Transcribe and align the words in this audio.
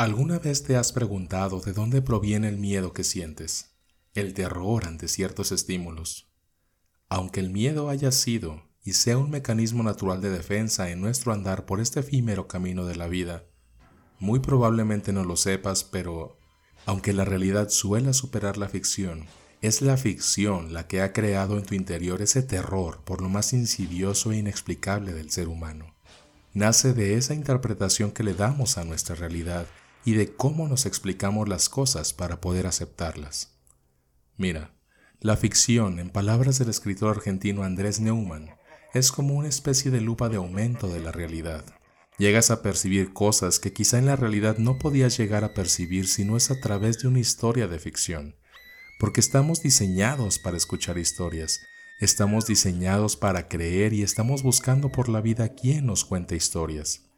¿Alguna 0.00 0.38
vez 0.38 0.62
te 0.62 0.76
has 0.76 0.92
preguntado 0.92 1.60
de 1.60 1.74
dónde 1.74 2.00
proviene 2.00 2.48
el 2.48 2.56
miedo 2.56 2.94
que 2.94 3.04
sientes, 3.04 3.74
el 4.14 4.32
terror 4.32 4.86
ante 4.86 5.08
ciertos 5.08 5.52
estímulos? 5.52 6.32
Aunque 7.10 7.40
el 7.40 7.50
miedo 7.50 7.90
haya 7.90 8.10
sido 8.10 8.62
y 8.82 8.94
sea 8.94 9.18
un 9.18 9.28
mecanismo 9.28 9.82
natural 9.82 10.22
de 10.22 10.30
defensa 10.30 10.88
en 10.88 11.02
nuestro 11.02 11.34
andar 11.34 11.66
por 11.66 11.80
este 11.80 12.00
efímero 12.00 12.48
camino 12.48 12.86
de 12.86 12.96
la 12.96 13.08
vida, 13.08 13.44
muy 14.18 14.40
probablemente 14.40 15.12
no 15.12 15.22
lo 15.22 15.36
sepas, 15.36 15.84
pero 15.84 16.38
aunque 16.86 17.12
la 17.12 17.26
realidad 17.26 17.68
suela 17.68 18.14
superar 18.14 18.56
la 18.56 18.70
ficción, 18.70 19.26
es 19.60 19.82
la 19.82 19.98
ficción 19.98 20.72
la 20.72 20.86
que 20.86 21.02
ha 21.02 21.12
creado 21.12 21.58
en 21.58 21.66
tu 21.66 21.74
interior 21.74 22.22
ese 22.22 22.42
terror 22.42 23.02
por 23.04 23.20
lo 23.20 23.28
más 23.28 23.52
insidioso 23.52 24.32
e 24.32 24.38
inexplicable 24.38 25.12
del 25.12 25.30
ser 25.30 25.48
humano. 25.48 25.94
Nace 26.54 26.94
de 26.94 27.18
esa 27.18 27.34
interpretación 27.34 28.12
que 28.12 28.22
le 28.22 28.32
damos 28.32 28.78
a 28.78 28.84
nuestra 28.84 29.14
realidad 29.14 29.66
y 30.04 30.14
de 30.14 30.34
cómo 30.34 30.68
nos 30.68 30.86
explicamos 30.86 31.48
las 31.48 31.68
cosas 31.68 32.12
para 32.12 32.40
poder 32.40 32.66
aceptarlas. 32.66 33.58
Mira, 34.36 34.74
la 35.20 35.36
ficción, 35.36 35.98
en 35.98 36.10
palabras 36.10 36.58
del 36.58 36.70
escritor 36.70 37.16
argentino 37.16 37.62
Andrés 37.62 38.00
Neumann, 38.00 38.50
es 38.94 39.12
como 39.12 39.34
una 39.34 39.48
especie 39.48 39.90
de 39.90 40.00
lupa 40.00 40.28
de 40.28 40.36
aumento 40.36 40.88
de 40.88 41.00
la 41.00 41.12
realidad. 41.12 41.64
Llegas 42.18 42.50
a 42.50 42.62
percibir 42.62 43.12
cosas 43.12 43.58
que 43.58 43.72
quizá 43.72 43.98
en 43.98 44.06
la 44.06 44.16
realidad 44.16 44.58
no 44.58 44.78
podías 44.78 45.16
llegar 45.16 45.44
a 45.44 45.54
percibir 45.54 46.08
si 46.08 46.24
no 46.24 46.36
es 46.36 46.50
a 46.50 46.60
través 46.60 47.00
de 47.00 47.08
una 47.08 47.20
historia 47.20 47.68
de 47.68 47.78
ficción, 47.78 48.36
porque 48.98 49.20
estamos 49.20 49.62
diseñados 49.62 50.38
para 50.38 50.56
escuchar 50.56 50.98
historias, 50.98 51.60
estamos 52.00 52.46
diseñados 52.46 53.16
para 53.16 53.48
creer 53.48 53.92
y 53.92 54.02
estamos 54.02 54.42
buscando 54.42 54.90
por 54.90 55.08
la 55.08 55.20
vida 55.20 55.50
quien 55.50 55.86
nos 55.86 56.04
cuente 56.04 56.36
historias 56.36 57.09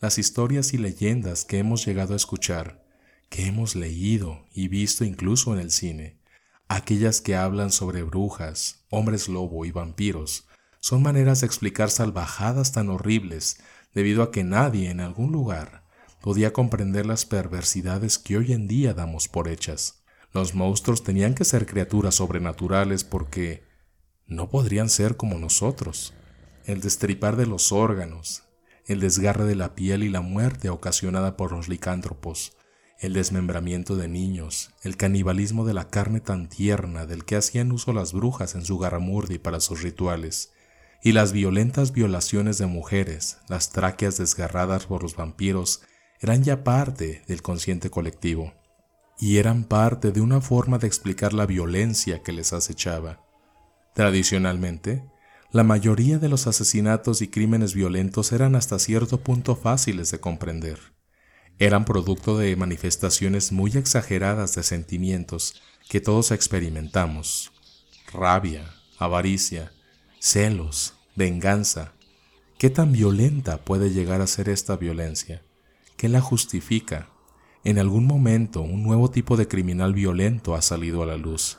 las 0.00 0.18
historias 0.18 0.74
y 0.74 0.78
leyendas 0.78 1.44
que 1.44 1.58
hemos 1.58 1.86
llegado 1.86 2.12
a 2.12 2.16
escuchar, 2.16 2.84
que 3.28 3.46
hemos 3.46 3.74
leído 3.74 4.44
y 4.52 4.68
visto 4.68 5.04
incluso 5.04 5.54
en 5.54 5.60
el 5.60 5.70
cine, 5.70 6.18
aquellas 6.68 7.20
que 7.20 7.36
hablan 7.36 7.72
sobre 7.72 8.02
brujas, 8.02 8.84
hombres 8.90 9.28
lobo 9.28 9.64
y 9.64 9.70
vampiros, 9.70 10.46
son 10.80 11.02
maneras 11.02 11.40
de 11.40 11.46
explicar 11.46 11.90
salvajadas 11.90 12.72
tan 12.72 12.90
horribles 12.90 13.58
debido 13.94 14.22
a 14.22 14.30
que 14.30 14.44
nadie 14.44 14.90
en 14.90 15.00
algún 15.00 15.32
lugar 15.32 15.84
podía 16.20 16.52
comprender 16.52 17.06
las 17.06 17.24
perversidades 17.24 18.18
que 18.18 18.36
hoy 18.36 18.52
en 18.52 18.68
día 18.68 18.94
damos 18.94 19.28
por 19.28 19.48
hechas. 19.48 20.02
Los 20.32 20.54
monstruos 20.54 21.02
tenían 21.02 21.34
que 21.34 21.44
ser 21.44 21.66
criaturas 21.66 22.16
sobrenaturales 22.16 23.04
porque 23.04 23.64
no 24.26 24.50
podrían 24.50 24.88
ser 24.88 25.16
como 25.16 25.38
nosotros. 25.38 26.12
El 26.64 26.80
destripar 26.80 27.36
de 27.36 27.46
los 27.46 27.72
órganos, 27.72 28.42
el 28.86 29.00
desgarre 29.00 29.44
de 29.44 29.56
la 29.56 29.74
piel 29.74 30.02
y 30.02 30.08
la 30.08 30.20
muerte 30.20 30.70
ocasionada 30.70 31.36
por 31.36 31.52
los 31.52 31.68
licántropos, 31.68 32.56
el 32.98 33.12
desmembramiento 33.12 33.96
de 33.96 34.08
niños, 34.08 34.70
el 34.82 34.96
canibalismo 34.96 35.66
de 35.66 35.74
la 35.74 35.88
carne 35.88 36.20
tan 36.20 36.48
tierna 36.48 37.04
del 37.04 37.24
que 37.24 37.36
hacían 37.36 37.72
uso 37.72 37.92
las 37.92 38.12
brujas 38.12 38.54
en 38.54 38.64
su 38.64 38.78
garamurdi 38.78 39.38
para 39.38 39.60
sus 39.60 39.82
rituales, 39.82 40.52
y 41.02 41.12
las 41.12 41.32
violentas 41.32 41.92
violaciones 41.92 42.58
de 42.58 42.66
mujeres, 42.66 43.38
las 43.48 43.70
tráqueas 43.70 44.16
desgarradas 44.16 44.86
por 44.86 45.02
los 45.02 45.14
vampiros, 45.14 45.82
eran 46.20 46.42
ya 46.42 46.64
parte 46.64 47.22
del 47.26 47.42
consciente 47.42 47.90
colectivo, 47.90 48.54
y 49.18 49.38
eran 49.38 49.64
parte 49.64 50.12
de 50.12 50.20
una 50.20 50.40
forma 50.40 50.78
de 50.78 50.86
explicar 50.86 51.32
la 51.32 51.46
violencia 51.46 52.22
que 52.22 52.32
les 52.32 52.52
acechaba. 52.52 53.24
Tradicionalmente, 53.94 55.04
la 55.52 55.62
mayoría 55.62 56.18
de 56.18 56.28
los 56.28 56.46
asesinatos 56.46 57.22
y 57.22 57.28
crímenes 57.28 57.74
violentos 57.74 58.32
eran 58.32 58.56
hasta 58.56 58.78
cierto 58.78 59.20
punto 59.20 59.56
fáciles 59.56 60.10
de 60.10 60.20
comprender. 60.20 60.78
Eran 61.58 61.84
producto 61.84 62.36
de 62.36 62.54
manifestaciones 62.56 63.52
muy 63.52 63.70
exageradas 63.76 64.54
de 64.54 64.62
sentimientos 64.62 65.62
que 65.88 66.00
todos 66.00 66.30
experimentamos. 66.32 67.52
Rabia, 68.12 68.70
avaricia, 68.98 69.72
celos, 70.18 70.94
venganza. 71.14 71.94
¿Qué 72.58 72.68
tan 72.68 72.92
violenta 72.92 73.58
puede 73.64 73.90
llegar 73.90 74.20
a 74.20 74.26
ser 74.26 74.48
esta 74.48 74.76
violencia? 74.76 75.42
¿Qué 75.96 76.08
la 76.08 76.20
justifica? 76.20 77.08
En 77.64 77.78
algún 77.78 78.04
momento 78.04 78.60
un 78.60 78.82
nuevo 78.82 79.10
tipo 79.10 79.36
de 79.36 79.48
criminal 79.48 79.94
violento 79.94 80.54
ha 80.54 80.62
salido 80.62 81.02
a 81.02 81.06
la 81.06 81.16
luz, 81.16 81.58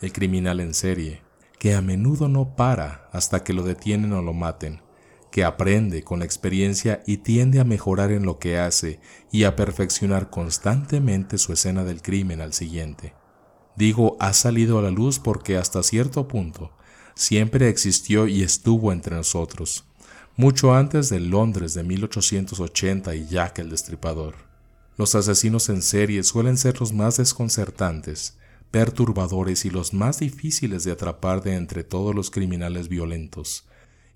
el 0.00 0.12
criminal 0.12 0.60
en 0.60 0.74
serie, 0.74 1.22
que 1.58 1.74
a 1.74 1.82
menudo 1.82 2.28
no 2.28 2.56
para 2.56 3.08
hasta 3.12 3.42
que 3.42 3.52
lo 3.52 3.62
detienen 3.62 4.12
o 4.12 4.22
lo 4.22 4.32
maten, 4.32 4.80
que 5.30 5.44
aprende 5.44 6.02
con 6.02 6.20
la 6.20 6.24
experiencia 6.24 7.02
y 7.06 7.18
tiende 7.18 7.60
a 7.60 7.64
mejorar 7.64 8.12
en 8.12 8.24
lo 8.24 8.38
que 8.38 8.58
hace 8.58 9.00
y 9.30 9.44
a 9.44 9.56
perfeccionar 9.56 10.30
constantemente 10.30 11.38
su 11.38 11.52
escena 11.52 11.84
del 11.84 12.00
crimen 12.00 12.40
al 12.40 12.52
siguiente. 12.52 13.14
Digo 13.76 14.16
ha 14.20 14.32
salido 14.32 14.78
a 14.78 14.82
la 14.82 14.90
luz 14.90 15.18
porque 15.18 15.56
hasta 15.56 15.82
cierto 15.82 16.28
punto 16.28 16.72
siempre 17.14 17.68
existió 17.68 18.26
y 18.26 18.42
estuvo 18.42 18.92
entre 18.92 19.16
nosotros, 19.16 19.84
mucho 20.36 20.74
antes 20.74 21.08
del 21.08 21.30
Londres 21.30 21.74
de 21.74 21.82
1880 21.82 23.14
y 23.16 23.26
Jack 23.26 23.58
el 23.58 23.70
Destripador. 23.70 24.34
Los 24.96 25.14
asesinos 25.14 25.68
en 25.68 25.82
serie 25.82 26.22
suelen 26.22 26.56
ser 26.56 26.80
los 26.80 26.92
más 26.92 27.16
desconcertantes, 27.18 28.36
perturbadores 28.70 29.64
y 29.64 29.70
los 29.70 29.94
más 29.94 30.18
difíciles 30.20 30.84
de 30.84 30.92
atrapar 30.92 31.42
de 31.42 31.54
entre 31.54 31.84
todos 31.84 32.14
los 32.14 32.30
criminales 32.30 32.88
violentos, 32.88 33.66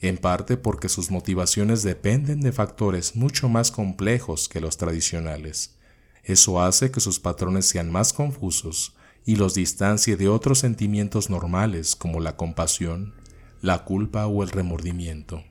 en 0.00 0.18
parte 0.18 0.56
porque 0.56 0.88
sus 0.88 1.10
motivaciones 1.10 1.82
dependen 1.82 2.40
de 2.40 2.52
factores 2.52 3.16
mucho 3.16 3.48
más 3.48 3.70
complejos 3.70 4.48
que 4.48 4.60
los 4.60 4.76
tradicionales. 4.76 5.76
Eso 6.24 6.60
hace 6.60 6.90
que 6.90 7.00
sus 7.00 7.18
patrones 7.18 7.66
sean 7.66 7.90
más 7.90 8.12
confusos 8.12 8.94
y 9.24 9.36
los 9.36 9.54
distancie 9.54 10.16
de 10.16 10.28
otros 10.28 10.58
sentimientos 10.58 11.30
normales 11.30 11.96
como 11.96 12.20
la 12.20 12.36
compasión, 12.36 13.14
la 13.60 13.84
culpa 13.84 14.26
o 14.26 14.42
el 14.42 14.50
remordimiento. 14.50 15.44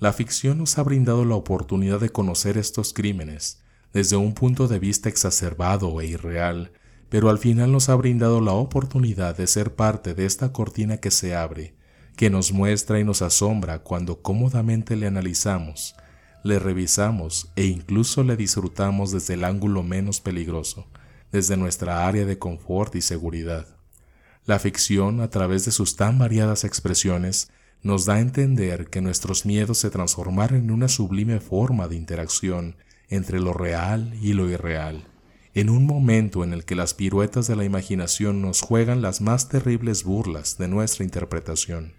La 0.00 0.12
ficción 0.12 0.58
nos 0.58 0.76
ha 0.76 0.82
brindado 0.82 1.24
la 1.24 1.36
oportunidad 1.36 2.00
de 2.00 2.10
conocer 2.10 2.58
estos 2.58 2.92
crímenes 2.92 3.62
desde 3.92 4.16
un 4.16 4.34
punto 4.34 4.66
de 4.66 4.80
vista 4.80 5.08
exacerbado 5.08 6.00
e 6.00 6.06
irreal 6.06 6.72
pero 7.08 7.30
al 7.30 7.38
final 7.38 7.72
nos 7.72 7.88
ha 7.88 7.94
brindado 7.94 8.40
la 8.40 8.52
oportunidad 8.52 9.36
de 9.36 9.46
ser 9.46 9.74
parte 9.74 10.14
de 10.14 10.26
esta 10.26 10.52
cortina 10.52 10.98
que 10.98 11.10
se 11.10 11.34
abre, 11.34 11.74
que 12.16 12.30
nos 12.30 12.52
muestra 12.52 13.00
y 13.00 13.04
nos 13.04 13.22
asombra 13.22 13.80
cuando 13.80 14.22
cómodamente 14.22 14.96
le 14.96 15.06
analizamos, 15.06 15.94
le 16.42 16.58
revisamos 16.58 17.50
e 17.56 17.66
incluso 17.66 18.22
le 18.22 18.36
disfrutamos 18.36 19.10
desde 19.12 19.34
el 19.34 19.44
ángulo 19.44 19.82
menos 19.82 20.20
peligroso, 20.20 20.86
desde 21.32 21.56
nuestra 21.56 22.06
área 22.06 22.24
de 22.24 22.38
confort 22.38 22.94
y 22.94 23.00
seguridad. 23.00 23.66
La 24.44 24.58
ficción, 24.58 25.20
a 25.20 25.30
través 25.30 25.64
de 25.64 25.72
sus 25.72 25.96
tan 25.96 26.18
variadas 26.18 26.64
expresiones, 26.64 27.50
nos 27.82 28.04
da 28.04 28.14
a 28.14 28.20
entender 28.20 28.88
que 28.88 29.00
nuestros 29.00 29.46
miedos 29.46 29.78
se 29.78 29.90
transformaron 29.90 30.58
en 30.58 30.70
una 30.70 30.88
sublime 30.88 31.40
forma 31.40 31.88
de 31.88 31.96
interacción 31.96 32.76
entre 33.08 33.40
lo 33.40 33.52
real 33.52 34.14
y 34.20 34.32
lo 34.32 34.48
irreal 34.48 35.06
en 35.54 35.70
un 35.70 35.86
momento 35.86 36.42
en 36.42 36.52
el 36.52 36.64
que 36.64 36.74
las 36.74 36.94
piruetas 36.94 37.46
de 37.46 37.54
la 37.54 37.64
imaginación 37.64 38.42
nos 38.42 38.60
juegan 38.60 39.02
las 39.02 39.20
más 39.20 39.48
terribles 39.48 40.02
burlas 40.02 40.58
de 40.58 40.66
nuestra 40.66 41.04
interpretación. 41.04 41.92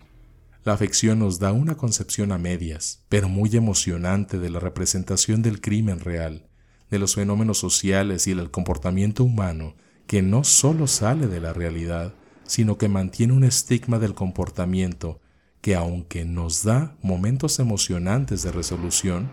La 0.65 0.75
ficción 0.75 1.19
nos 1.19 1.39
da 1.39 1.53
una 1.53 1.77
concepción 1.77 2.33
a 2.33 2.37
medias, 2.37 3.05
pero 3.07 3.29
muy 3.29 3.55
emocionante 3.55 4.39
de 4.39 4.49
la 4.49 4.59
representación 4.59 5.41
del 5.41 5.61
crimen 5.61 6.01
real, 6.01 6.49
de 6.89 6.99
los 6.99 7.15
fenómenos 7.15 7.57
sociales 7.57 8.27
y 8.27 8.33
del 8.33 8.51
comportamiento 8.51 9.23
humano 9.23 9.75
que 10.05 10.21
no 10.21 10.43
solo 10.43 10.85
sale 10.87 11.27
de 11.27 11.39
la 11.39 11.53
realidad, 11.53 12.13
sino 12.43 12.77
que 12.77 12.89
mantiene 12.89 13.33
un 13.33 13.45
estigma 13.45 13.99
del 13.99 14.13
comportamiento 14.13 15.21
que 15.61 15.75
aunque 15.75 16.25
nos 16.25 16.63
da 16.63 16.95
momentos 17.01 17.59
emocionantes 17.59 18.43
de 18.43 18.51
resolución, 18.51 19.29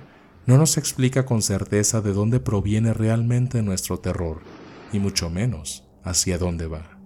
no 0.47 0.59
nos 0.59 0.77
explica 0.77 1.25
con 1.25 1.43
certeza 1.43 2.01
de 2.01 2.13
dónde 2.13 2.41
proviene 2.41 2.93
realmente 2.93 3.63
nuestro 3.63 3.99
terror, 3.99 4.43
y 4.93 4.99
mucho 4.99 5.31
menos 5.31 5.85
hacia 6.03 6.39
dónde 6.39 6.67
va. 6.67 6.99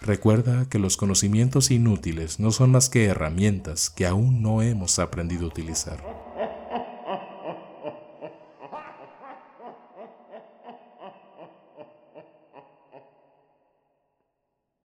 Recuerda 0.00 0.68
que 0.68 0.78
los 0.78 0.96
conocimientos 0.96 1.70
inútiles 1.70 2.38
no 2.38 2.50
son 2.52 2.70
más 2.70 2.88
que 2.88 3.06
herramientas 3.06 3.88
que 3.90 4.06
aún 4.06 4.42
no 4.42 4.60
hemos 4.60 4.98
aprendido 4.98 5.44
a 5.44 5.48
utilizar. 5.48 6.23